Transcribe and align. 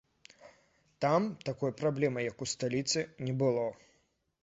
Там 1.05 1.27
такой 1.51 1.71
праблемы, 1.83 2.19
як 2.31 2.37
у 2.47 2.51
сталіцы, 2.57 2.99
не 3.29 3.41
было. 3.45 3.73